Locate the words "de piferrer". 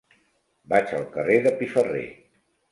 1.45-2.05